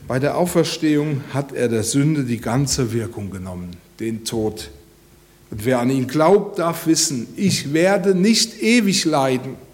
Bei 0.08 0.20
der 0.20 0.38
Auferstehung 0.38 1.24
hat 1.34 1.52
er 1.52 1.68
der 1.68 1.84
Sünde 1.84 2.26
die 2.26 2.40
ganze 2.40 2.94
Wirkung 2.94 3.32
genommen, 3.32 3.72
den 4.00 4.24
Tod. 4.24 4.70
Und 5.50 5.66
wer 5.66 5.80
an 5.80 5.90
ihn 5.90 6.08
glaubt, 6.08 6.60
darf 6.60 6.86
wissen, 6.86 7.26
ich 7.36 7.74
werde 7.74 8.14
nicht 8.14 8.62
ewig 8.62 9.04
leiden 9.06 9.65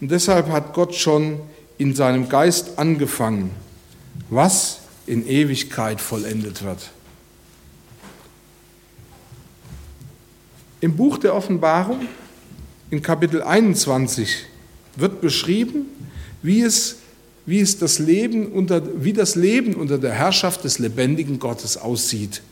und 0.00 0.10
deshalb 0.10 0.48
hat 0.48 0.74
Gott 0.74 0.94
schon 0.94 1.40
in 1.78 1.94
seinem 1.94 2.28
Geist 2.28 2.78
angefangen, 2.78 3.50
was 4.30 4.80
in 5.06 5.26
Ewigkeit 5.26 6.00
vollendet 6.00 6.62
wird. 6.64 6.90
Im 10.80 10.96
Buch 10.96 11.18
der 11.18 11.34
Offenbarung, 11.34 12.06
in 12.90 13.02
Kapitel 13.02 13.42
21, 13.42 14.44
wird 14.96 15.20
beschrieben, 15.20 15.86
wie 16.42 16.62
es, 16.62 16.96
wie 17.46 17.60
es 17.60 17.78
das 17.78 17.98
Leben 17.98 18.52
unter, 18.52 18.82
wie 19.02 19.12
das 19.12 19.34
Leben 19.34 19.74
unter 19.74 19.98
der 19.98 20.12
Herrschaft 20.12 20.64
des 20.64 20.78
lebendigen 20.78 21.38
Gottes 21.38 21.76
aussieht. 21.76 22.42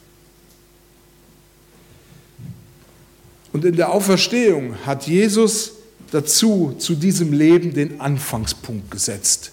Und 3.53 3.65
in 3.65 3.77
der 3.77 3.93
Auferstehung 3.93 4.75
hat 4.85 5.07
Jesus 5.07 5.74
dazu, 6.15 6.77
zu 6.79 6.95
diesem 6.95 7.33
Leben 7.33 7.75
den 7.75 8.01
Anfangspunkt 8.01 8.91
gesetzt. 8.91 9.51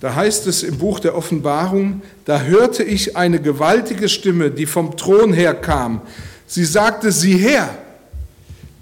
Da 0.00 0.14
heißt 0.14 0.46
es 0.46 0.62
im 0.62 0.78
Buch 0.78 1.00
der 1.00 1.16
Offenbarung, 1.16 2.00
da 2.24 2.42
hörte 2.42 2.84
ich 2.84 3.16
eine 3.16 3.42
gewaltige 3.42 4.08
Stimme, 4.08 4.50
die 4.50 4.66
vom 4.66 4.96
Thron 4.96 5.32
her 5.32 5.54
kam. 5.54 6.00
Sie 6.46 6.64
sagte, 6.64 7.10
sieh 7.12 7.36
her, 7.36 7.76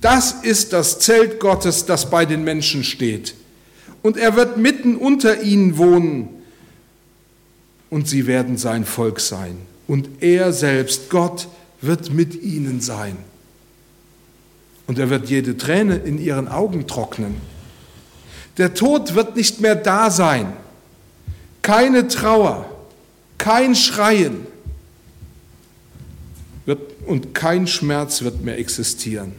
das 0.01 0.33
ist 0.43 0.73
das 0.75 1.01
Zelt 1.01 1.41
Gottes, 1.41 1.87
das 1.87 2.11
bei 2.11 2.25
den 2.25 2.45
Menschen 2.45 2.85
steht. 2.85 3.35
Und 4.03 4.17
er 4.17 4.37
wird 4.37 4.59
mitten 4.59 4.97
unter 4.97 5.43
ihnen 5.43 5.79
wohnen 5.79 6.29
und 7.91 8.07
sie 8.07 8.27
werden 8.27 8.59
sein 8.59 8.85
Volk 8.85 9.19
sein. 9.19 9.57
Und 9.89 10.09
er 10.21 10.53
selbst, 10.53 11.09
Gott, 11.09 11.49
wird 11.81 12.13
mit 12.13 12.41
ihnen 12.43 12.81
sein 12.81 13.17
und 14.89 14.99
er 14.99 15.11
wird 15.11 15.29
jede 15.29 15.57
Träne 15.57 15.97
in 15.97 16.19
ihren 16.19 16.49
Augen 16.49 16.89
trocknen. 16.89 17.37
Der 18.57 18.75
Tod 18.75 19.15
wird 19.15 19.37
nicht 19.37 19.61
mehr 19.61 19.77
da 19.77 20.11
sein. 20.11 20.53
Keine 21.63 22.09
Trauer, 22.09 22.65
kein 23.37 23.77
Schreien 23.77 24.47
wird, 26.65 26.81
und 27.07 27.35
kein 27.35 27.67
Schmerz 27.67 28.23
wird 28.23 28.43
mehr 28.43 28.59
existieren. 28.59 29.35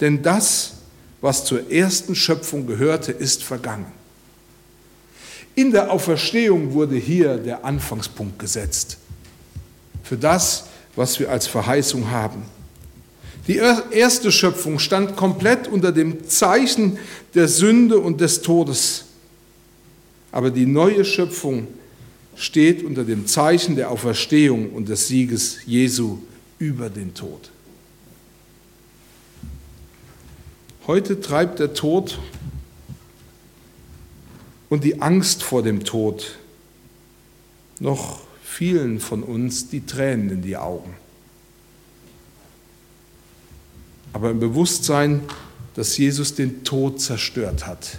Denn 0.00 0.22
das, 0.22 0.74
was 1.22 1.44
zur 1.44 1.72
ersten 1.72 2.14
Schöpfung 2.14 2.66
gehörte, 2.66 3.12
ist 3.12 3.42
vergangen. 3.42 3.86
In 5.54 5.72
der 5.72 5.90
Auferstehung 5.90 6.74
wurde 6.74 6.96
hier 6.96 7.38
der 7.38 7.64
Anfangspunkt 7.64 8.38
gesetzt 8.38 8.98
für 10.02 10.18
das, 10.18 10.64
was 10.96 11.18
wir 11.18 11.30
als 11.30 11.46
Verheißung 11.46 12.10
haben. 12.10 12.42
Die 13.48 13.56
erste 13.56 14.30
Schöpfung 14.30 14.78
stand 14.78 15.16
komplett 15.16 15.66
unter 15.66 15.90
dem 15.90 16.28
Zeichen 16.28 16.98
der 17.34 17.48
Sünde 17.48 17.98
und 17.98 18.20
des 18.20 18.42
Todes. 18.42 19.06
Aber 20.30 20.50
die 20.50 20.66
neue 20.66 21.04
Schöpfung 21.04 21.66
steht 22.36 22.84
unter 22.84 23.04
dem 23.04 23.26
Zeichen 23.26 23.76
der 23.76 23.90
Auferstehung 23.90 24.70
und 24.70 24.88
des 24.88 25.08
Sieges 25.08 25.58
Jesu 25.66 26.18
über 26.58 26.88
den 26.88 27.14
Tod. 27.14 27.50
Heute 30.86 31.20
treibt 31.20 31.58
der 31.58 31.74
Tod 31.74 32.18
und 34.68 34.84
die 34.84 35.02
Angst 35.02 35.42
vor 35.42 35.62
dem 35.62 35.84
Tod 35.84 36.38
noch 37.78 38.20
vielen 38.42 39.00
von 39.00 39.22
uns 39.22 39.68
die 39.68 39.84
Tränen 39.84 40.30
in 40.30 40.42
die 40.42 40.56
Augen. 40.56 40.94
Aber 44.22 44.30
im 44.30 44.38
Bewusstsein, 44.38 45.22
dass 45.74 45.96
Jesus 45.98 46.36
den 46.36 46.62
Tod 46.62 47.00
zerstört 47.00 47.66
hat, 47.66 47.98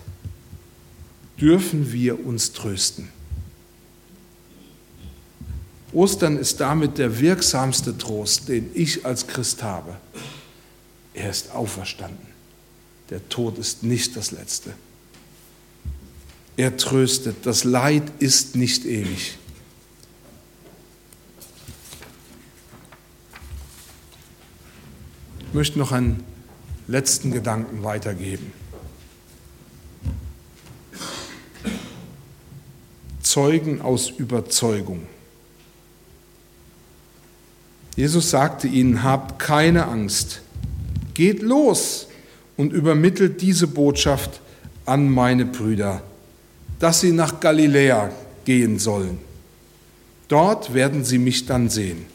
dürfen 1.38 1.92
wir 1.92 2.26
uns 2.26 2.54
trösten. 2.54 3.10
Ostern 5.92 6.38
ist 6.38 6.62
damit 6.62 6.98
der 6.98 7.20
wirksamste 7.20 7.98
Trost, 7.98 8.48
den 8.48 8.72
ich 8.74 9.06
als 9.06 9.28
Christ 9.28 9.64
habe. 9.64 9.98
Er 11.14 11.30
ist 11.30 11.52
auferstanden. 11.52 12.26
Der 13.10 13.28
Tod 13.28 13.58
ist 13.58 13.84
nicht 13.84 14.16
das 14.16 14.32
Letzte. 14.32 14.72
Er 16.56 16.78
tröstet. 16.78 17.36
Das 17.44 17.66
Leid 17.66 18.04
ist 18.20 18.56
nicht 18.56 18.86
ewig. 18.86 19.38
Möchte 25.54 25.80
noch 25.80 25.92
einen 25.92 26.24
letzten 26.88 27.32
Gedanken 27.32 27.84
weitergeben. 27.84 28.52
Zeugen 33.22 33.82
aus 33.82 34.10
Überzeugung. 34.10 35.08
Jesus 37.96 38.32
sagte 38.32 38.68
ihnen, 38.68 39.04
habt 39.04 39.40
keine 39.40 39.88
Angst, 39.88 40.42
geht 41.14 41.42
los 41.42 42.08
und 42.58 42.74
übermittelt 42.74 43.42
diese 43.42 43.68
Botschaft 43.68 44.42
an 44.86 45.10
meine 45.10 45.46
Brüder, 45.46 46.02
dass 46.80 47.02
sie 47.02 47.12
nach 47.12 47.40
Galiläa 47.40 48.12
gehen 48.46 48.80
sollen. 48.80 49.20
Dort 50.28 50.74
werden 50.74 51.04
sie 51.04 51.20
mich 51.20 51.46
dann 51.46 51.70
sehen. 51.70 52.13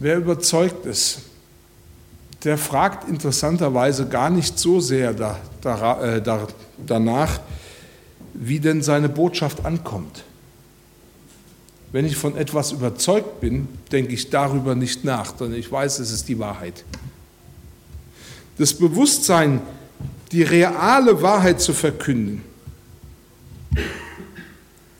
Wer 0.00 0.16
überzeugt 0.16 0.86
ist, 0.86 1.20
der 2.42 2.56
fragt 2.56 3.06
interessanterweise 3.06 4.08
gar 4.08 4.30
nicht 4.30 4.58
so 4.58 4.80
sehr 4.80 5.12
da, 5.12 5.38
da, 5.60 6.16
äh, 6.16 6.22
da, 6.22 6.48
danach, 6.86 7.38
wie 8.32 8.60
denn 8.60 8.82
seine 8.82 9.10
Botschaft 9.10 9.66
ankommt. 9.66 10.24
Wenn 11.92 12.06
ich 12.06 12.16
von 12.16 12.34
etwas 12.34 12.72
überzeugt 12.72 13.40
bin, 13.40 13.68
denke 13.92 14.14
ich 14.14 14.30
darüber 14.30 14.74
nicht 14.74 15.04
nach, 15.04 15.32
denn 15.32 15.52
ich 15.52 15.70
weiß, 15.70 15.98
es 15.98 16.10
ist 16.10 16.28
die 16.28 16.38
Wahrheit. 16.38 16.84
Das 18.56 18.72
Bewusstsein, 18.72 19.60
die 20.32 20.42
reale 20.42 21.20
Wahrheit 21.20 21.60
zu 21.60 21.74
verkünden, 21.74 22.42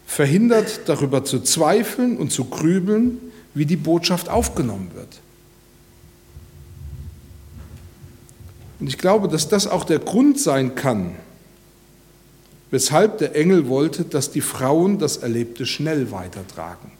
verhindert 0.07 0.81
darüber 0.85 1.25
zu 1.25 1.41
zweifeln 1.41 2.19
und 2.19 2.33
zu 2.33 2.45
grübeln, 2.45 3.19
wie 3.55 3.67
die 3.67 3.77
Botschaft 3.77 4.29
aufgenommen 4.29 4.91
wird. 4.95 5.21
Und 8.79 8.87
ich 8.87 8.97
glaube, 8.97 9.29
dass 9.29 9.49
das 9.49 9.67
auch 9.67 9.85
der 9.85 9.99
Grund 9.99 10.41
sein 10.41 10.75
kann, 10.75 11.15
weshalb 12.71 13.19
der 13.19 13.37
Engel 13.37 13.69
wollte, 13.69 14.05
dass 14.05 14.31
die 14.31 14.41
Frauen 14.41 14.99
das 14.99 15.19
Erlebte 15.19 15.67
schnell 15.67 16.11
weitertragen. 16.11 16.93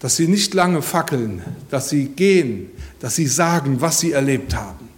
Dass 0.00 0.16
sie 0.16 0.26
nicht 0.26 0.54
lange 0.54 0.82
fackeln, 0.82 1.42
dass 1.70 1.90
sie 1.90 2.06
gehen, 2.06 2.70
dass 2.98 3.16
sie 3.16 3.26
sagen, 3.26 3.80
was 3.80 4.00
sie 4.00 4.12
erlebt 4.12 4.54
haben. 4.54 4.88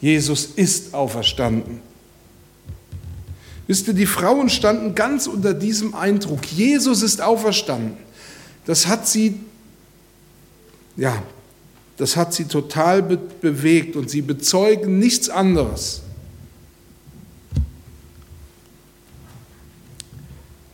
Jesus 0.00 0.46
ist 0.46 0.94
auferstanden. 0.94 1.89
Wisst 3.70 3.86
ihr, 3.86 3.94
die 3.94 4.06
Frauen 4.06 4.48
standen 4.48 4.96
ganz 4.96 5.28
unter 5.28 5.54
diesem 5.54 5.94
Eindruck. 5.94 6.44
Jesus 6.44 7.02
ist 7.02 7.22
auferstanden. 7.22 7.96
Das 8.66 8.88
hat 8.88 9.06
sie, 9.06 9.38
ja, 10.96 11.22
das 11.96 12.16
hat 12.16 12.34
sie 12.34 12.46
total 12.46 13.00
be 13.00 13.16
bewegt 13.16 13.94
und 13.94 14.10
sie 14.10 14.22
bezeugen 14.22 14.98
nichts 14.98 15.30
anderes. 15.30 16.02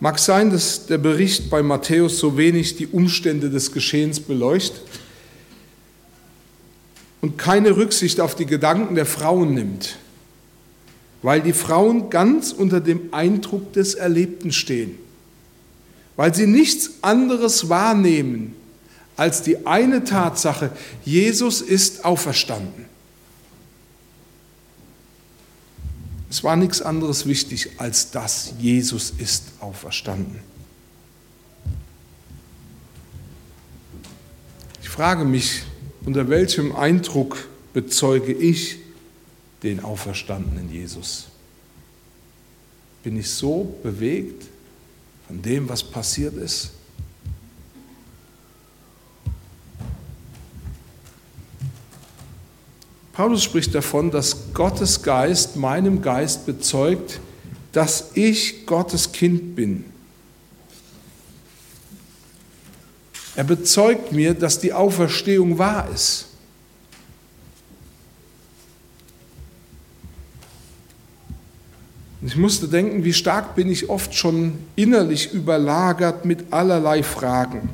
Mag 0.01 0.19
sein, 0.19 0.49
dass 0.49 0.87
der 0.87 0.97
Bericht 0.97 1.51
bei 1.51 1.63
Matthäus 1.63 2.19
so 2.19 2.39
wenig 2.39 2.77
die 2.77 2.87
Umstände 2.87 3.51
des 3.51 3.73
Geschehens 3.73 4.21
beleuchtet 4.21 4.81
und 7.21 7.37
keine 7.37 7.77
Rücksicht 7.77 8.23
auf 8.23 8.35
die 8.35 8.47
Gedanken 8.47 8.95
der 8.95 9.05
Frauen 9.05 9.53
nimmt, 9.53 9.99
weil 11.23 11.41
die 11.41 11.53
Frauen 11.53 12.11
ganz 12.11 12.53
unter 12.53 12.81
dem 12.81 13.13
Eindruck 13.13 13.73
des 13.73 13.95
Erlebten 13.95 14.53
stehen, 14.53 14.99
weil 16.17 16.35
sie 16.35 16.47
nichts 16.47 17.03
anderes 17.03 17.69
wahrnehmen 17.69 18.55
als 19.17 19.43
die 19.43 19.67
eine 19.67 20.05
Tatsache, 20.05 20.71
Jesus 21.05 21.63
ist 21.63 22.05
auferstanden. 22.05 22.85
Es 26.29 26.45
war 26.45 26.57
nichts 26.57 26.83
anderes 26.83 27.25
wichtig, 27.27 27.71
als 27.79 28.11
dass 28.11 28.53
Jesus 28.59 29.13
ist 29.17 29.45
auferstanden. 29.61 30.41
Ich 34.83 34.89
frage 34.89 35.25
mich, 35.25 35.63
unter 36.05 36.29
welchem 36.29 36.75
Eindruck 36.77 37.49
bezeuge 37.73 38.33
ich 38.33 38.79
den 39.67 39.81
auferstandenen 39.81 40.71
Jesus? 40.71 41.27
Bin 43.03 43.19
ich 43.19 43.29
so 43.29 43.77
bewegt 43.83 44.47
von 45.27 45.43
dem, 45.43 45.69
was 45.69 45.83
passiert 45.83 46.35
ist? 46.35 46.71
Paulus 53.13 53.43
spricht 53.43 53.75
davon, 53.75 54.11
dass 54.11 54.53
Gottes 54.53 55.03
Geist 55.03 55.57
meinem 55.57 56.01
Geist 56.01 56.47
bezeugt, 56.47 57.19
dass 57.73 58.11
ich 58.15 58.67
Gottes 58.67 59.11
Kind 59.11 59.57
bin. 59.57 59.85
Er 63.35 63.45
bezeugt 63.45 64.13
mir, 64.13 64.35
dass 64.35 64.61
die 64.61 64.73
Auferstehung 64.73 65.59
wahr 65.59 65.89
ist. 65.93 66.26
Ich 72.27 72.37
musste 72.37 72.69
denken, 72.69 73.05
wie 73.05 73.12
stark 73.12 73.55
bin 73.55 73.71
ich 73.71 73.89
oft 73.89 74.15
schon 74.15 74.59
innerlich 74.75 75.33
überlagert 75.33 76.25
mit 76.25 76.53
allerlei 76.53 77.03
Fragen 77.03 77.69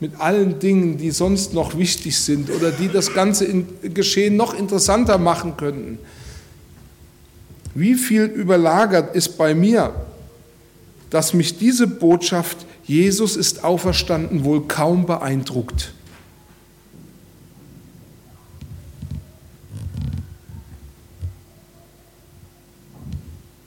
mit 0.00 0.18
allen 0.18 0.58
Dingen, 0.58 0.96
die 0.96 1.10
sonst 1.10 1.52
noch 1.52 1.76
wichtig 1.76 2.18
sind 2.18 2.50
oder 2.50 2.70
die 2.70 2.88
das 2.88 3.12
ganze 3.12 3.64
Geschehen 3.82 4.36
noch 4.36 4.54
interessanter 4.54 5.18
machen 5.18 5.58
könnten. 5.58 5.98
Wie 7.74 7.94
viel 7.94 8.24
überlagert 8.24 9.14
ist 9.14 9.36
bei 9.36 9.54
mir, 9.54 9.92
dass 11.10 11.34
mich 11.34 11.58
diese 11.58 11.86
Botschaft, 11.86 12.56
Jesus 12.84 13.36
ist 13.36 13.62
auferstanden, 13.62 14.44
wohl 14.44 14.66
kaum 14.66 15.04
beeindruckt. 15.04 15.92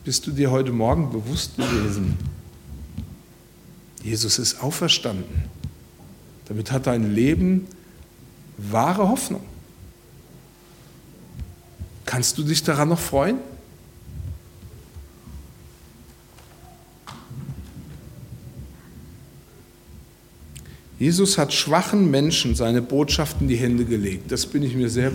Bist 0.03 0.27
du 0.27 0.31
dir 0.31 0.51
heute 0.51 0.71
Morgen 0.71 1.11
bewusst 1.11 1.55
gewesen? 1.55 2.17
Jesus 4.03 4.37
ist 4.37 4.61
auferstanden. 4.61 5.49
Damit 6.45 6.71
hat 6.71 6.87
dein 6.87 7.15
Leben 7.15 7.67
wahre 8.57 9.07
Hoffnung. 9.07 9.41
Kannst 12.05 12.37
du 12.37 12.43
dich 12.43 12.61
daran 12.63 12.89
noch 12.89 12.99
freuen? 12.99 13.37
Jesus 20.99 21.37
hat 21.37 21.53
schwachen 21.53 22.11
Menschen 22.11 22.55
seine 22.55 22.81
Botschaft 22.81 23.41
in 23.41 23.47
die 23.47 23.55
Hände 23.55 23.85
gelegt. 23.85 24.31
Das 24.31 24.45
bin 24.45 24.63
ich 24.63 24.75
mir 24.75 24.89
sehr, 24.89 25.11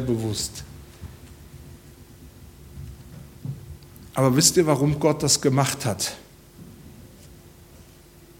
bewusst. 0.00 0.64
Aber 4.14 4.36
wisst 4.36 4.56
ihr, 4.56 4.66
warum 4.66 4.98
Gott 5.00 5.22
das 5.22 5.40
gemacht 5.40 5.84
hat? 5.84 6.14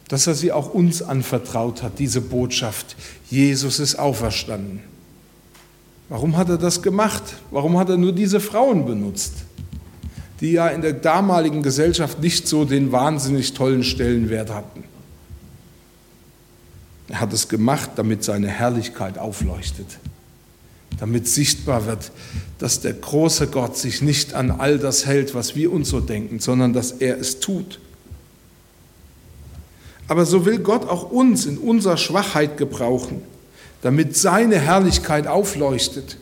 dass 0.09 0.27
er 0.27 0.35
sie 0.35 0.53
auch 0.53 0.73
uns 0.73 1.03
anvertraut 1.03 1.83
hat, 1.83 1.99
diese 1.99 2.21
Botschaft. 2.21 2.97
Jesus 3.31 3.81
ist 3.81 3.97
auferstanden. 3.97 4.81
Warum 6.09 6.37
hat 6.37 6.49
er 6.51 6.59
das 6.59 6.83
gemacht? 6.83 7.23
Warum 7.51 7.79
hat 7.79 7.89
er 7.89 7.97
nur 7.97 8.13
diese 8.13 8.39
Frauen 8.41 8.85
benutzt, 8.85 9.33
die 10.41 10.53
ja 10.53 10.69
in 10.69 10.83
der 10.83 10.93
damaligen 10.93 11.63
Gesellschaft 11.63 12.21
nicht 12.21 12.47
so 12.47 12.65
den 12.65 12.93
wahnsinnig 12.93 13.55
tollen 13.55 13.83
Stellenwert 13.83 14.51
hatten? 14.51 14.85
Er 17.09 17.21
hat 17.21 17.33
es 17.33 17.49
gemacht, 17.49 17.91
damit 17.97 18.25
seine 18.25 18.49
Herrlichkeit 18.49 19.19
aufleuchtet, 19.19 19.99
damit 20.99 21.29
sichtbar 21.29 21.87
wird, 21.87 22.11
dass 22.59 22.81
der 22.81 22.93
große 22.93 23.49
Gott 23.49 23.77
sich 23.77 24.01
nicht 24.03 24.35
an 24.35 24.51
all 24.51 24.79
das 24.79 25.07
hält, 25.07 25.35
was 25.35 25.57
wir 25.57 25.73
uns 25.73 25.89
so 25.89 26.01
denken, 26.01 26.39
sondern 26.41 26.73
dass 26.73 26.93
er 26.93 27.19
es 27.19 27.41
tut. 27.41 27.81
Aber 30.09 30.27
so 30.27 30.45
will 30.45 30.59
Gott 30.59 30.89
auch 30.89 31.11
uns 31.11 31.47
in 31.47 31.59
unserer 31.59 31.97
Schwachheit 31.97 32.57
gebrauchen, 32.57 33.23
damit 33.83 34.17
seine 34.17 34.59
Herrlichkeit 34.59 35.27
aufleuchtet. 35.27 36.19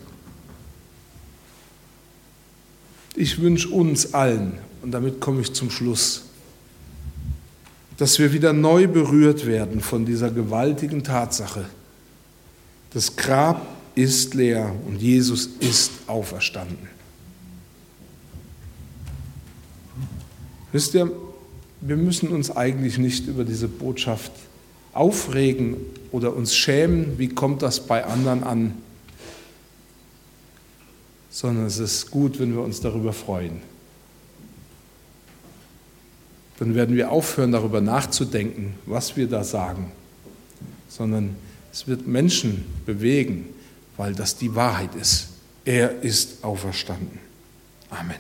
Ich 3.14 3.40
wünsche 3.40 3.68
uns 3.68 4.14
allen, 4.14 4.58
und 4.82 4.92
damit 4.92 5.20
komme 5.20 5.42
ich 5.42 5.52
zum 5.52 5.70
Schluss, 5.70 6.22
dass 7.98 8.18
wir 8.18 8.32
wieder 8.32 8.52
neu 8.52 8.88
berührt 8.88 9.46
werden 9.46 9.80
von 9.80 10.06
dieser 10.06 10.30
gewaltigen 10.30 11.04
Tatsache. 11.04 11.66
Das 12.94 13.16
Grab 13.16 13.66
ist 13.94 14.34
leer 14.34 14.74
und 14.86 15.00
Jesus 15.00 15.48
ist 15.60 15.92
auferstanden. 16.06 16.88
Wisst 20.72 20.94
ihr, 20.94 21.10
wir 21.80 21.96
müssen 21.96 22.28
uns 22.28 22.50
eigentlich 22.50 22.96
nicht 22.96 23.26
über 23.26 23.44
diese 23.44 23.68
Botschaft 23.68 24.32
aufregen 24.92 25.76
oder 26.10 26.34
uns 26.34 26.54
schämen, 26.54 27.18
wie 27.18 27.28
kommt 27.28 27.62
das 27.62 27.86
bei 27.86 28.04
anderen 28.04 28.42
an, 28.42 28.74
sondern 31.30 31.66
es 31.66 31.78
ist 31.78 32.10
gut, 32.10 32.38
wenn 32.38 32.54
wir 32.54 32.62
uns 32.62 32.80
darüber 32.80 33.12
freuen. 33.12 33.60
Dann 36.58 36.74
werden 36.74 36.94
wir 36.94 37.10
aufhören, 37.10 37.52
darüber 37.52 37.80
nachzudenken, 37.80 38.74
was 38.86 39.16
wir 39.16 39.26
da 39.26 39.42
sagen, 39.42 39.90
sondern 40.88 41.36
es 41.72 41.88
wird 41.88 42.06
Menschen 42.06 42.64
bewegen, 42.86 43.46
weil 43.96 44.14
das 44.14 44.36
die 44.36 44.54
Wahrheit 44.54 44.94
ist. 44.94 45.28
Er 45.64 46.02
ist 46.02 46.42
auferstanden. 46.42 47.18
Amen. 47.90 48.16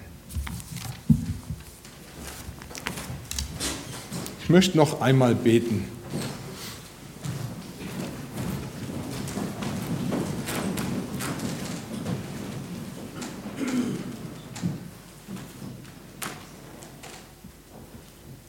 Ich 4.42 4.48
möchte 4.48 4.76
noch 4.76 5.00
einmal 5.00 5.34
beten. 5.34 5.84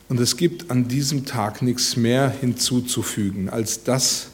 Und 0.09 0.19
es 0.19 0.37
gibt 0.37 0.69
an 0.69 0.87
diesem 0.87 1.25
Tag 1.25 1.63
nichts 1.63 1.95
mehr 1.95 2.29
hinzuzufügen, 2.29 3.49
als 3.49 3.83
dass 3.83 4.27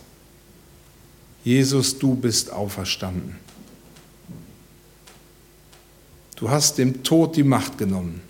Jesus, 1.49 1.97
du 1.97 2.13
bist 2.13 2.51
auferstanden. 2.51 3.35
Du 6.35 6.47
hast 6.47 6.77
dem 6.77 7.01
Tod 7.01 7.35
die 7.35 7.43
Macht 7.43 7.79
genommen 7.79 8.21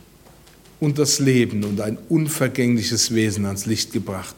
und 0.80 0.98
das 0.98 1.20
Leben 1.20 1.66
und 1.66 1.82
ein 1.82 1.98
unvergängliches 2.08 3.14
Wesen 3.14 3.46
ans 3.46 3.66
Licht 3.66 3.92
gebracht 3.92 4.36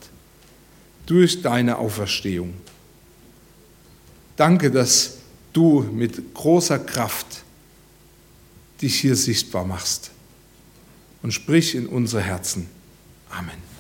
durch 1.06 1.44
deine 1.44 1.78
Auferstehung. 1.78 2.56
Danke, 4.36 4.72
dass 4.72 5.18
du 5.54 5.82
mit 5.82 6.34
großer 6.34 6.80
Kraft 6.80 7.44
dich 8.82 9.00
hier 9.00 9.16
sichtbar 9.16 9.64
machst 9.64 10.10
und 11.22 11.34
sprich 11.34 11.76
in 11.76 11.86
unsere 11.86 12.24
Herzen. 12.24 12.66
Amen. 13.30 13.71